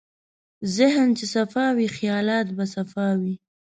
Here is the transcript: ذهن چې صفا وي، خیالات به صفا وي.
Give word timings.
ذهن 0.77 1.07
چې 1.17 1.25
صفا 1.35 1.65
وي، 1.75 1.87
خیالات 1.97 2.47
به 2.57 2.65
صفا 2.75 3.07
وي. 3.21 3.35